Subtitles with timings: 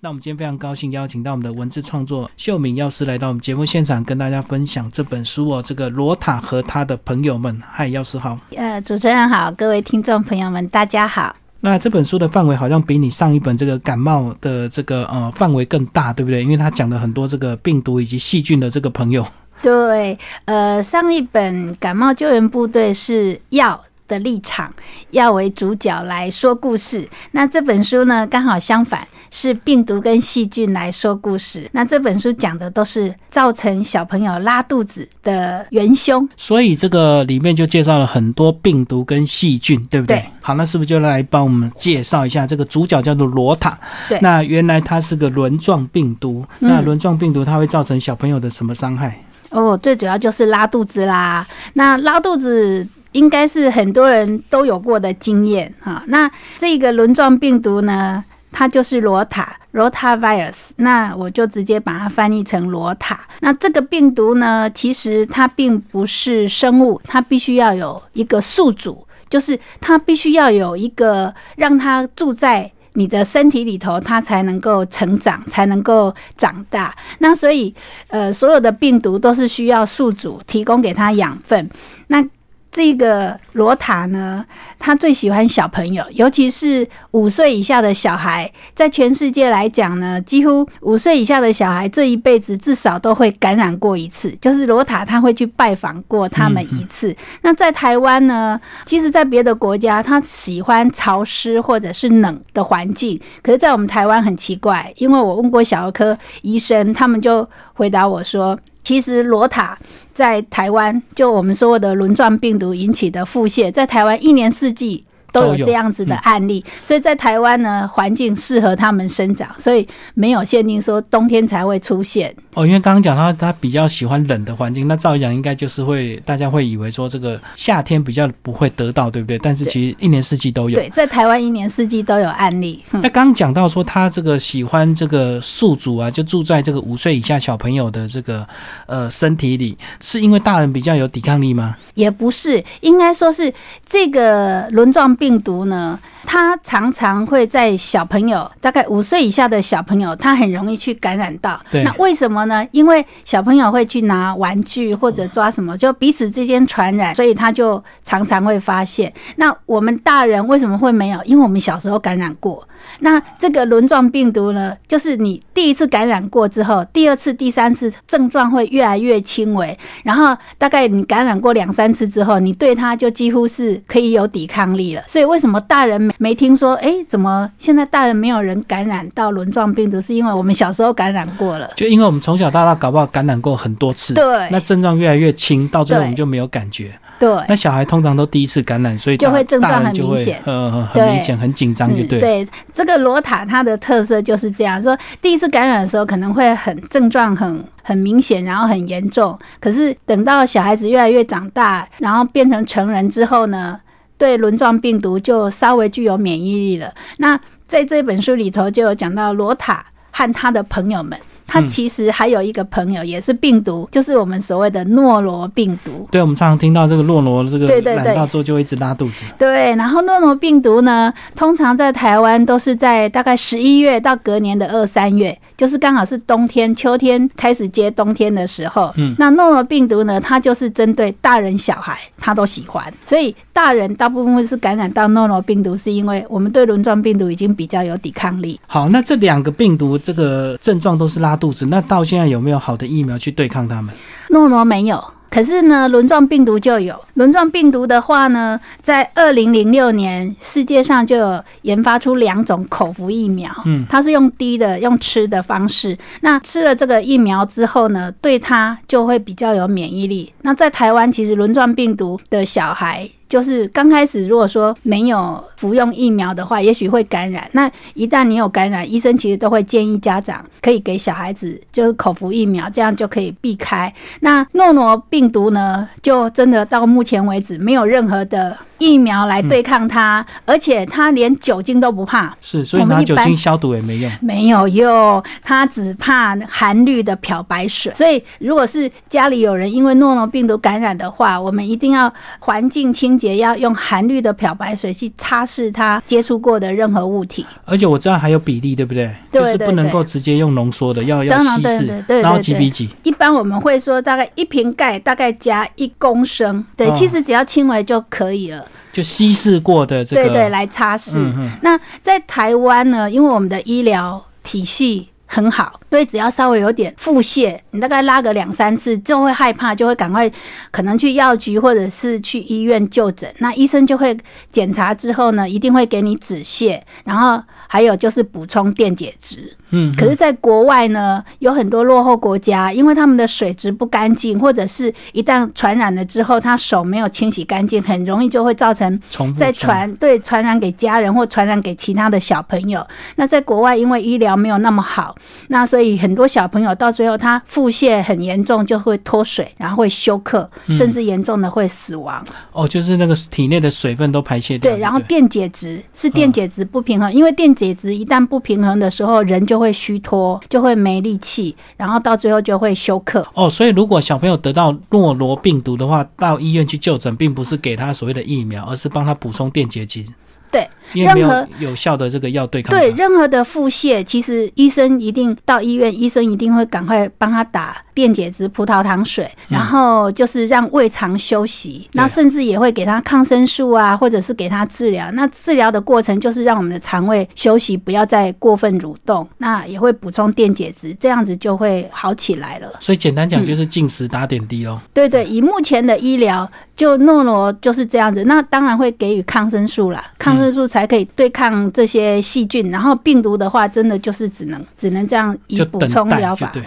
[0.00, 5.60] 那我们今天非常高兴邀请到我们的文字创作秀敏药师来到我们节目现场，跟大家分享这本书哦。
[5.60, 8.38] 这个罗塔和他的朋友们，嗨，药师好。
[8.54, 11.34] 呃，主持人好，各位听众朋友们，大家好。
[11.58, 16.44] 那这本书的范围好像比你上一本这个感冒的这个呃范围更大，对不对？
[16.44, 19.26] 因为他讲了很多这个病毒以及细菌的这个朋友。
[19.60, 23.84] 对，呃，上一本感冒救援部队是药。
[24.08, 24.72] 的立场
[25.10, 31.68] 要为主角来说故事，那这本书呢刚好相反，是病毒跟细菌来说故事。
[31.72, 40.24] 那这本书讲的都是造成小朋友拉肚子的元凶，所以这个里面就介绍了很多病毒跟细菌，对不对？
[40.40, 43.78] 好，那是不是就来帮我们介绍一下这个主角叫做罗塔？
[44.08, 46.44] 对，那原来它是个轮状病毒。
[46.58, 49.20] 那轮状病毒它会造成小朋友的什么伤害？
[49.50, 51.46] 哦，最主要就是拉肚子啦。
[51.74, 52.86] 那拉肚子。
[53.12, 56.02] 应该是很多人都有过的经验哈。
[56.08, 60.70] 那这个轮状病毒呢，它就是罗塔 （Rotavirus）。
[60.76, 63.20] 那我就直接把它翻译成罗塔。
[63.40, 76.94] 那这个病毒呢，其实它并不是生物，它必须要有一个宿主，就是它必须要有一个让它住在你的身体里头，它才能够成长，才能够长大。
[77.20, 77.72] 那所以，
[78.08, 81.70] 呃，所有的病毒都是需要宿主提供给它养分。
[82.08, 82.24] 那
[82.70, 84.44] 这个罗塔呢，
[84.78, 88.50] 他最喜欢小朋友，尤其是五岁以下的小孩。
[88.74, 94.30] 在全世界来讲呢，几乎五岁以下的小孩这一辈子至少都会感染过一次。
[94.40, 97.16] 就是罗塔他会去拜访过他们一次。
[97.42, 103.18] 那在台湾呢，其实，在别的国家，他喜欢潮湿或者是冷的环境。
[103.42, 108.56] 可是，在我们台湾很奇怪，因为我问过小儿科医生，他们就回答我说。
[108.88, 109.78] 其实罗塔
[110.14, 115.04] 在台湾，就我们说的轮状病毒引起的腹泻，在台湾一年四季。
[115.40, 122.34] 都有这样子的案例，所以在台湾呢，环境适合它们生长，所以没有限定说冬天才会出现。
[122.54, 129.38] 哦，因为刚刚讲到它比较喜欢冷的环境，那照理讲应该就是会大家会以为说这个夏天比较不会得到，对不对？
[129.38, 130.78] 但是其实一年四季都有。
[130.78, 132.82] 对，在台湾一年四季都有案例。
[132.92, 138.46] 那刚刚讲到说他这个喜欢这个宿主啊，就住在这个五岁以下小朋友的这个
[138.86, 141.76] 呃身体里，是因为大人比较有抵抗力吗？
[141.94, 143.52] 也不是，应该说是
[143.88, 145.08] 这个轮状。
[145.18, 151.60] 病毒呢，它常常会在小朋友，大概五岁以下的小朋友，他很容易去感染到。
[151.72, 152.64] 那为什么呢？
[152.70, 159.12] 因为小朋友会去拿玩具或者抓什么，就彼此之间传染，所以他就常常会发现。
[159.36, 161.18] 那我们大人为什么会没有？
[161.24, 162.67] 因为我们小时候感染过。
[163.00, 175.02] 那这个轮状病毒呢，就是你第一次感染过之后，第二次、第三次症状会越来越轻微，然后大概你感染过两三次之后，你对它就几乎是可以有抵抗力了。
[175.06, 176.74] 所以为什么大人没听说？
[176.76, 180.00] 哎，怎么现在大人没有人感染到轮状病毒？
[180.00, 186.98] 是因为我们小时候感染过了，就因为我们从小到大搞不好感染过很多次，对，那症状越来越轻，到最后我们就没有感觉。
[187.18, 192.20] 对，那小孩通常都第一次感染，所以就会症状很明显，呃，很明显，很紧张，就对。
[192.20, 199.36] 对，这个罗塔它的特色就是这样，说第一次感染的时候可能会很症状很很明显，然后很严重。
[199.58, 203.80] 可是等到小孩子越来越长大，然后变成成人之后呢，
[204.16, 206.92] 对轮状病毒就稍微具有免疫力了。
[207.16, 211.18] 那在这本书里头就有讲到罗塔和他的朋友们。
[211.48, 216.06] 他其实还有一个朋友，也是病毒，就是我们所谓的诺罗病毒。
[216.10, 219.24] 对，我们常常听到这个诺罗，这个染到之后就会一直拉肚子。
[219.38, 228.90] 对，然后诺罗病毒呢，通常在台湾都是在大概十一月到隔年的二三月，就是刚好是冬天、秋天开始接冬天的时候。
[228.96, 238.58] 嗯，那诺诺病毒呢，它就是针对大人小孩，他都喜欢，所以大人大部分会是感染到诺诺病毒，是因为我们对轮状病毒已经比较有抵抗力。
[238.66, 241.36] 好，那这两个病毒这个症状都是拉。
[241.38, 243.94] 肚子，那到现在有没有好的疫苗去对抗它们？
[244.28, 246.98] 诺诺没有，可是呢，轮状病毒就有。
[247.14, 255.96] 轮状病毒的话呢，在二零零六年，世界上就有研发出两种口服疫苗，嗯，它是用滴的，用吃的方式。
[256.20, 260.32] 那吃了这个疫苗之后呢，对它就会比较有免疫力。
[260.42, 263.08] 那在台湾，其实轮状病毒的小孩。
[263.28, 267.48] 就是刚开始，如果说没有服用疫苗的话，也许会感染。
[267.52, 273.92] 那一旦你有感染，医生其实都会建议家长可以给小孩子就是口服疫苗，这样就可以避开。
[274.20, 282.36] 那诺诺病毒呢，就真的到目前为止没有任何的疫苗来对抗它，而且它连酒精都不怕。
[282.40, 284.10] 是，所以拿酒精消毒也没用。
[284.20, 287.92] 没有用，它只怕含氯的漂白水。
[287.94, 297.44] 所以，如果是家里有人因为诺诺病毒感染的话，我们一定要环境清洁，要用含氯的漂白水去擦拭它接触过的任何物体。
[297.64, 299.14] 而且我知道还有比例，对不对？
[299.30, 302.88] 对就是不能够直接用浓缩的，要要稀释，然后几比几。
[303.02, 306.64] 一般我们会说，大概一瓶盖大概加一公升。
[306.76, 308.64] 对，其实只要轻微就可以了。
[308.98, 311.14] 就稀释过的这个，对对，来擦拭。
[311.62, 320.28] 那在台湾呢，因为我们的医疗体系很好，所以只要稍微有点腹泻，你大概拉个两三次就会害怕，就会赶快
[320.72, 323.32] 可能去药局或者是去医院就诊。
[323.38, 324.16] 那医生就会
[324.50, 329.56] 检查之后呢，一定会给你止泻，然后还有就是补充电解质。
[329.70, 338.98] 嗯，可是，在国外呢，有很多落后国家，因为他们的水质不干净，或者是一旦传染了之后，他手没有清洗干净，很容易就会造成
[339.36, 342.86] 再传对传染给家人或传染给其他的小朋友。
[343.16, 345.14] 那在国外，因为医疗没有那么好，
[345.48, 352.24] 那所以很多小朋友到最后他腹泻很严重，就会脱水，然后会休克，甚至严重的会死亡。
[352.52, 354.72] 哦，就是那个体内的水分都排泄掉。
[354.72, 363.26] 对，然后电解质是电解质不平衡，因为电解质一旦不平衡的时候，人就会虚脱，就会没力气，然后到最后就会休克。
[363.34, 370.04] 哦，所以如果小朋友得到诺罗病毒的话，到医院去就诊，并不是给他所谓的疫苗，而是帮他补充电解质。
[370.50, 372.70] 对，任何有效的这个药对抗。
[372.70, 385.10] 对，任何的腹泻，其实医生一定到医院，医生一定会赶快帮他打电解质葡萄糖水，然后就是让胃肠休息，那甚至也会给他抗生素啊，或者是给他治疗。
[385.14, 389.28] 那治疗的过程就是让我们的肠胃休息，不要再过分蠕动。
[389.38, 392.68] 那也会补充电解质，这样子就会好起来了。
[392.78, 394.80] 所以简单讲就是进食打点滴哦。
[394.94, 396.48] 对对，以目前的医疗。
[396.78, 402.70] 就诺罗就是这样子，那当然会给予抗生素啦，抗生素才可以对抗这些细菌。
[402.70, 406.62] 然后病毒的话，真的就是只能只能这样以补充疗法，对，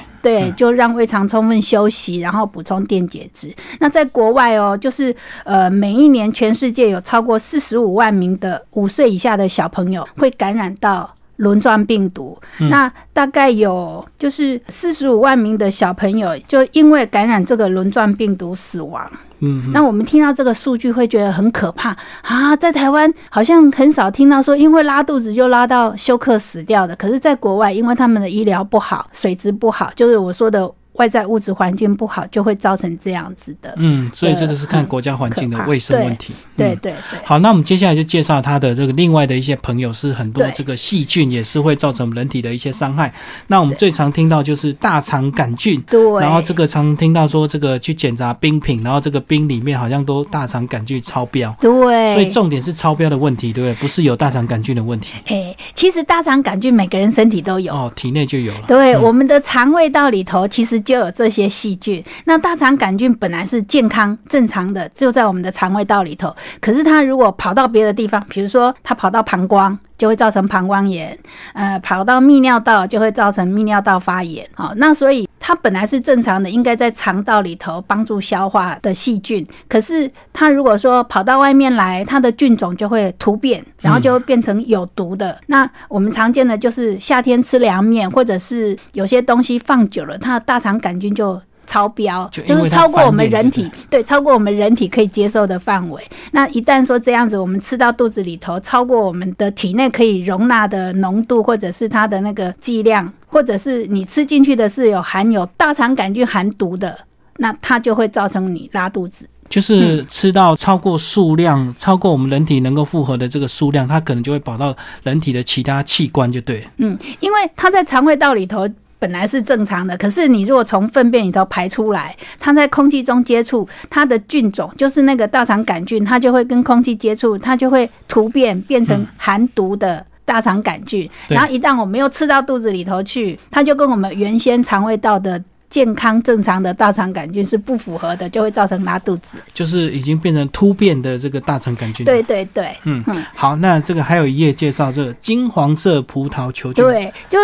[0.52, 3.54] 就让胃肠充分休息，然后补充电解质。
[3.80, 11.16] 那在国外哦，就是呃，每一年全世界有超过四十五万名的五岁以下的小朋友会感染到。
[11.42, 12.40] 轮状病毒，
[12.70, 19.12] 那大概有就是四十五万名的小朋友就因为感染这个轮状病毒死亡。
[19.40, 22.56] 嗯，那我们听到这个数据会觉得很可怕啊！
[22.56, 30.72] 在台湾好像很少听到说因为拉肚子就拉到休克死掉的，可是，在国外因为他们的医疗不好，水质不好，就是我说的。
[31.02, 33.74] 外在物质环境不好，就会造成这样子的。
[33.78, 36.32] 嗯，所以这个是看国家环境的卫生问题。
[36.56, 37.20] 对对对。
[37.24, 43.12] 好，那我们接下来就介绍他的这个另外的一些朋友，是很多这个细菌也是会造成人体的一些伤害。
[43.48, 45.82] 那我们最常听到就是大肠杆菌。
[45.90, 46.22] 对。
[46.22, 51.56] 然后这个常听到说，这个去检查冰品，然后这个冰里面好像都大肠杆菌超标。
[51.60, 52.14] 对。
[52.14, 53.82] 所以重点是超标的问题，对不对？
[53.82, 55.14] 不是有大肠杆菌的问题。
[55.26, 57.74] 哎，其实大肠杆菌每个人身体都有。
[57.74, 58.66] 哦，体内就有了。
[58.68, 61.52] 对，我们的肠胃道里头其实就就有这些。
[61.62, 66.34] 细菌，那大肠杆菌本来是健康正常的，就在我们的肠胃道里头。
[66.60, 71.14] 可是它如果跑到别的地方，比如说它跑到膀胱，就会造成膀胱炎；
[71.54, 74.48] 呃，跑到泌尿道就会造成泌尿道发炎。
[74.54, 79.46] 好，那所以它本来是正常的，应该在肠道里头帮助消化的细菌。
[79.68, 85.38] 可是它如果说跑到外面来，它的菌种就会突变，然后就会变成有毒的。
[85.48, 91.42] 那我们常见的就是夏天吃凉面，或者是有些东西放久了，它的大肠杆菌就。
[91.68, 96.04] 超标就是超过我们人体对超过我们人体可以接受的范围。
[96.32, 106.96] 那一旦说这样子，我们吃到肚子里头，超过我们的体内可以容纳的浓度，或者是它的那个剂量，或者是你吃进去的是有含有大肠杆菌含毒的，
[107.38, 109.28] 那它就会造成你拉肚子。
[109.50, 116.68] 就是吃到超过数量，超过我们人体能够负荷的这个数量，它可能就会跑到人体的其他器官，就对。
[116.78, 118.68] 嗯，因为它在肠胃道里头。
[119.02, 131.10] 本来是正常的，可是你如果从粪便里头排出来，它在空气中接触，它的菌种就是那个大肠杆菌，它就会跟空气接触，它就会突变变成含毒的大肠杆菌。
[131.28, 139.38] 然后一旦我们又吃到肚子里头去，它就跟我们原先肠胃道的健康正常的大肠杆菌是不符合的，就会造成拉肚子。
[139.54, 142.06] 就是已经变成突变的这个大肠杆菌。
[142.06, 143.22] 对对对，嗯嗯。
[143.36, 146.86] 好，那这个还有一页介绍这个金黄色葡萄球菌。
[146.86, 147.38] 对，就。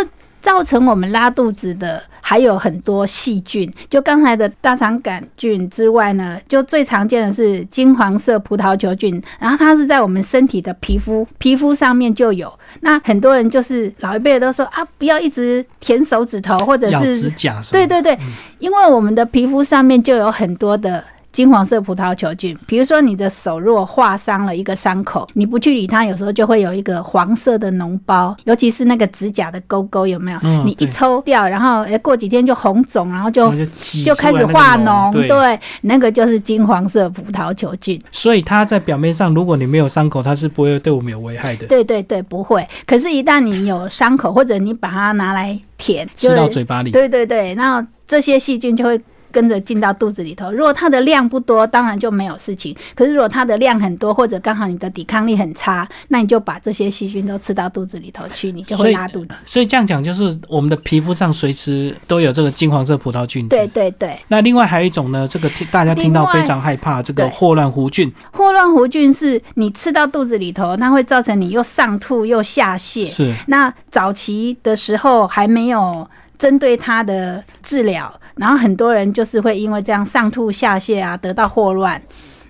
[0.48, 12.50] 造成我们拉肚子的还有很多细菌，就刚才的大肠杆菌之外呢，就最常见的是金黄色葡萄球菌，然后它是在我们身体的皮肤皮肤上面就有。
[12.80, 18.18] 那很多人就是老一辈的都说啊，不要一直舔手指头或者是指甲，对对对，
[18.60, 21.04] 因为我们的皮肤上面就有很多的。
[21.32, 22.58] 金黄色葡萄球菌。
[22.66, 30.40] 比如说你的手如果划伤了一个伤口，你不去理它，有时候就会有一个黄色的脓包，尤其是那个指甲的沟沟，有没有？
[30.44, 33.66] 嗯你一抽掉，然后诶过几天就红肿，然后就就
[34.06, 35.60] 就开始化脓，对。
[35.82, 38.02] 那个就是金黄色葡萄球菌。
[38.12, 41.68] 所以它在表面上，如果你没有伤口，它是不会对我们有危害的。
[41.68, 42.68] 对对对，不会。
[42.86, 49.00] 可是，一旦你有伤口，或者你把它拿来舔，吃就到嘴巴里，对对对，那这些细菌就会
[49.32, 50.52] 跟着进到肚子里头。
[50.52, 52.76] 如果它的量不多，当然就没有事情。
[52.96, 59.36] 可是如果它的量很多，或者刚好你的抵抗力很差，那你就把这些细菌都吃到肚子里头去，你就会拉肚子。
[59.46, 63.48] 所以这样讲就是我们的皮肤上随时都有这个金黄色葡萄菌。
[63.48, 63.68] 对。
[63.68, 73.06] 对对，那另外还有一种呢，这个大家听到非常害怕，这个霍乱弧菌霍乱弧菌是你吃到肚子里头，它会造成你又上吐又下泻。
[73.08, 82.02] 是那早期的时候还没有针对他的治疗，然后很多人就是会因为这样上吐下泻啊，得到霍乱。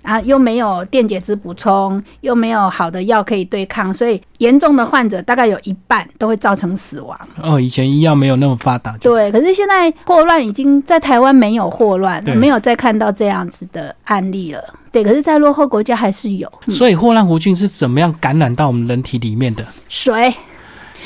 [0.02, 7.18] 啊，又没有电解质补充，又没有好的药可以对抗，所以严重的患者大概有一半都会造成死亡。
[7.42, 14.62] 哦，以前医药没有那么发达，对，可是现在霍乱已经在台湾没有霍乱，没有再看到这样子的案例了。
[14.90, 19.66] 对，可是，在落后国家还是有、嗯所以霍乱弧菌是怎么样感染到我们人体里面的？
[19.90, 20.32] 水。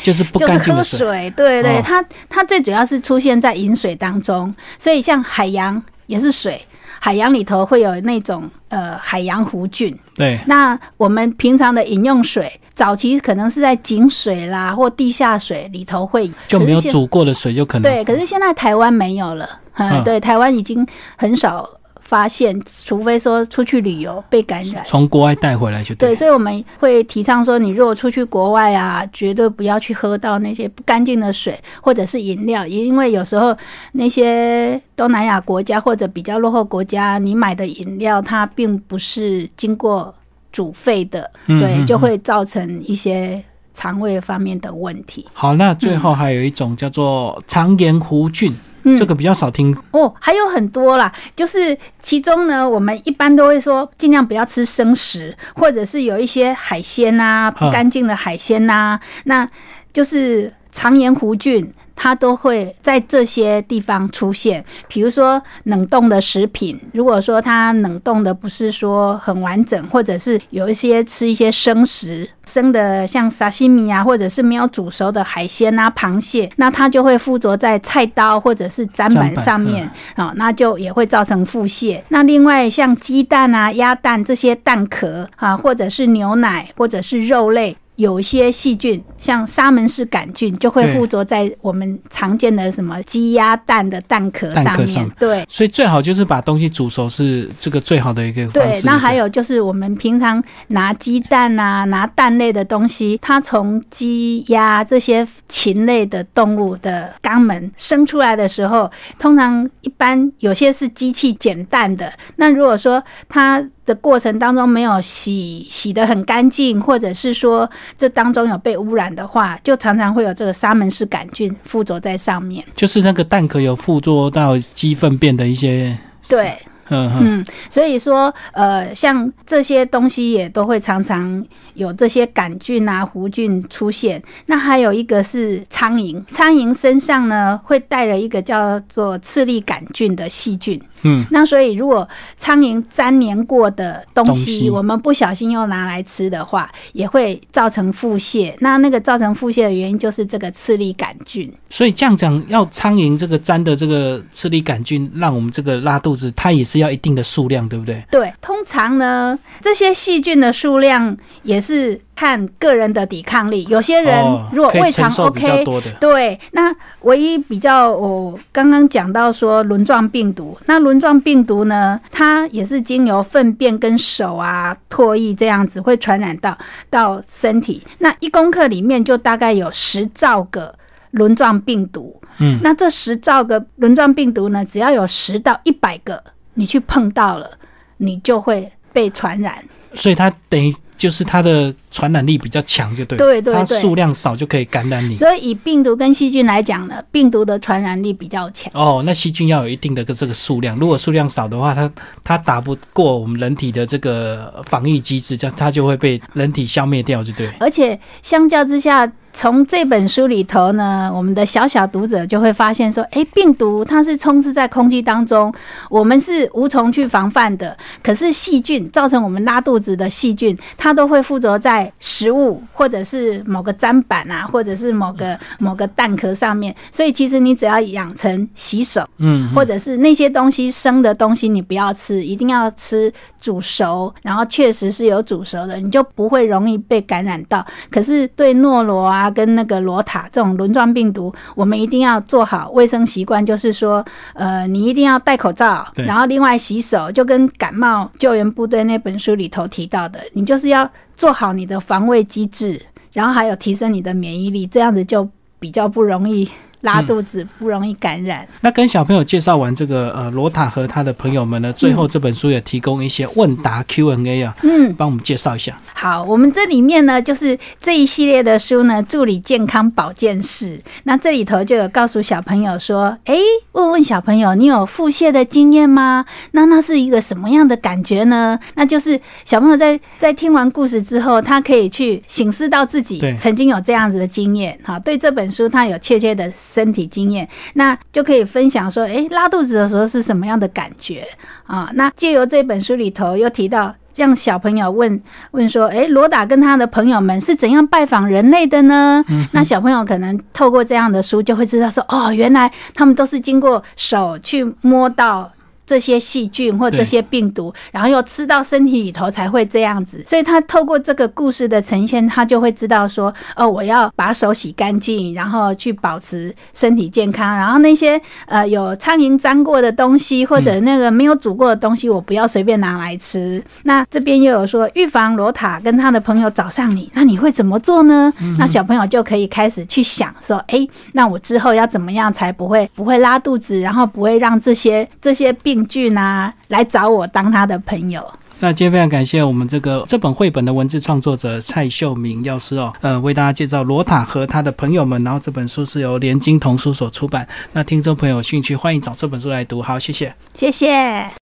[0.02, 0.98] 就是不干净的水。
[0.98, 6.60] 水，对对，哦它它最主要是出现在饮水当中，所以像海洋也是水，
[6.98, 9.96] 海洋里头会有那种呃海洋弧菌。
[10.14, 16.80] 对，那我们平常的饮用水，早期可能是在井水啦或地下水里头会就没有。
[16.82, 21.68] 煮过的水就可能对，可是现在台湾没有了，嗯，嗯对，台湾已经很少
[22.12, 22.54] 发现，
[22.84, 24.84] 除非说出去旅游被感染。
[24.86, 26.14] 从国外带回来就对，对。
[26.14, 33.56] 所以我们会提倡说，你如果出去国外啊，绝对不要去喝到那些不干净的水或者是饮料，因为有时候
[33.94, 40.14] 那些东南亚国家或者比较落后国家，你买的饮料它并不是经过
[40.52, 43.42] 煮沸的，对，就会造成一些
[43.72, 45.26] 肠胃方面的问题。
[45.32, 49.76] 好，那最后还有一种叫做肠炎弧菌，嗯这个比较少听。
[49.92, 59.48] 哦，还有很多啦，就是其中呢，我们一般都会说尽量不要吃生食，或者是有一些海鲜呐、不干净的海鲜呐、那
[59.92, 61.72] 就是肠炎弧菌。
[61.94, 82.00] 它都会在这些地方出现，比如说冷冻的食品，如果说它冷冻的不是说很完整，或者是有一些吃一些生食，生的像沙西米啊，或者是没有煮熟的海鲜啊、螃蟹，那它就会附着在菜刀或者是砧板上面，哦，那就也会造成腹泻。
[82.08, 87.76] 那另外像鸡蛋啊、鸭蛋这些蛋壳啊，或者是牛奶或者是肉类。
[88.02, 95.08] 有一些细菌，像沙门氏杆菌，就会附着在我们常见的什么鸡鸭蛋的蛋壳上面。
[95.18, 112.12] 对，所以最好就是把东西煮熟，是这个最好的一个方对式。，那还有就是我们平常拿鸡蛋啊、拿蛋类的东西，它从鸡、鸭这些禽类的动物的肛门生出来的时候，通常一般有些是机器捡蛋的。
[112.36, 122.64] 那如果说它的过程当中没有洗洗得很干净，或者是说这当中有被污染的话，就常常会有这个沙门氏杆菌附着在上面。
[122.76, 125.98] 就是那个蛋壳有附着到鸡粪便的一些，
[126.28, 126.46] 对，
[126.90, 134.22] 嗯嗯，嗯，所以说，呃，像这些东西也都会常常有这些杆菌啊、弧菌出现。
[134.46, 140.80] 那还有一个是苍蝇，苍蝇身上呢会带了一个叫做次粒杆菌的细菌。
[141.02, 148.54] 嗯，那所以如果苍蝇粘黏过的东东西，我们不小心又拿来吃的话，也会造成腹泻。
[148.60, 151.52] 那那个造成腹泻的原因就是这个次粒杆菌。
[151.68, 158.04] 所以这样讲，要苍蝇这个粘的这个次粒杆菌，让我们这个拉肚子，它也是要一定的数量，对不对？
[158.10, 163.64] 对，通常呢，这些细菌的数量也是看个人的抵抗力。
[163.68, 176.56] 有些人哦如果胃肠 OK，、多的，对，那唯一比较我刚刚讲到说轮状病毒，那轮状病毒呢，它也是经由粪便跟手啊、唾液这样子会传染到
[176.88, 177.82] 到身体。
[177.98, 180.74] 那一公克里面就大概有十兆个
[181.12, 182.20] 轮状病毒。
[182.38, 186.22] 嗯，那这十兆个轮状病毒呢，只要有十到一百个，
[186.54, 187.50] 你去碰到了，
[187.98, 189.62] 你就会被传染。
[189.94, 193.18] 所以它等于就是它的传染力比较强，就对对。
[193.18, 195.16] 它对对它数量少就可以感染你。
[195.16, 198.70] 所以以病毒跟细菌来讲呢，病毒的传染力比较强。
[198.72, 201.90] 哦，那细菌要有一定的这个数量，如果数量少的话，它
[202.22, 207.48] 它打不过我们人体的这个防御机制，这样它就会被人体消灭掉，就对。
[207.58, 215.52] 而且相较之下，从这本书里头呢，我们的小小读者就会发现说，诶，病毒它是充斥在空气当中，
[215.88, 217.76] 我们是无从去防范的。
[218.02, 226.74] 可是细菌造成我们拉肚子的细菌，它都会附着在食物或者是某个砧板啊，或者是某个某个蛋壳上面。
[226.90, 237.66] 所以其实你只要养成洗手，嗯，或者是那些东西生的东西你不要吃，一定要吃煮熟，然后确实是有煮熟的，你就不会容易被感染到。
[237.90, 252.80] 可是对诺罗啊跟那个罗塔这种轮状病毒，我们一定要做好卫生习惯，就是说，呃，你一定要戴口罩，然后另外洗手，就跟感冒救援部队那本书里头提到的，你就是要做好你的防卫机制，
[253.12, 256.48] 然后还有提升你的免疫力，这样子就比较不容易
[256.82, 258.46] 拉肚子，不容易感染。
[258.60, 265.80] 那跟小朋友介绍完这个呃罗塔和他的朋友们呢，最后这本书也提供一些问答 Q&A 啊，嗯，帮我们介绍一下。
[265.94, 270.80] 好，我们这里面呢，就是这一系列的书呢，助理健康保健室。
[271.04, 273.38] 那这里头就有告诉小朋友说，诶，
[273.72, 276.24] 问问小朋友，你有腹泻的经验吗？
[276.50, 278.58] 那那是一个什么样的感觉呢？
[278.74, 291.24] 那就是小朋友在在听完故事之后，他可以去醒思到自己曾经有这样子的经验，哈，对这本书他有确切的身体经验，那就可以分享说，诶，拉肚子的时候是什么样的感觉
[291.66, 291.90] 啊？
[291.94, 293.94] 那借由这本书里头又提到。
[294.14, 305.50] 让小朋友问问说：“诶，罗达跟他的朋友们是怎样拜访人类的呢？”那小朋友可能透过这样的书，就会知道说：“哦，原来他们都是经过手去摸到。”
[305.86, 323.62] 这些细菌或这些病毒，然后又吃到身体里头才会这样子，所以他透过这个故事的呈现，他就会知道说，哦，我要把手洗干净，然后去保持身体健康，然后那些呃有苍蝇粘过的东西或者那个没有煮过的东西，我不要随便拿来吃。
[323.84, 328.32] 那这边又有说预防罗塔跟他的朋友找上你，那你会怎么做呢？
[328.58, 338.24] 那小朋友就可以开始去想说，哎，那我之后要怎么样才不会不会拉肚子，然后不会让这些这些病菌啊来找我当他的朋友。
[338.60, 345.22] 那今天非常感谢我们这个这本绘本的文字创作者蔡秀明药师哦，呃，为大家介绍罗塔和他的朋友们。
[345.24, 347.46] 然后这本书是由联经童书所出版。
[347.72, 349.82] 那听众朋友有兴趣，欢迎找这本书来读。
[349.82, 350.32] 好，谢谢。
[350.54, 351.28] 谢谢。